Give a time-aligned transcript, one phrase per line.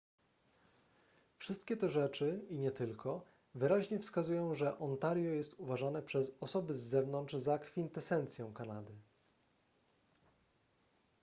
[1.39, 6.81] wszystkie te rzeczy i nie tylko wyraźnie wskazują że ontario jest uważane przez osoby z
[6.81, 8.91] zewnątrz za kwintesencję kanady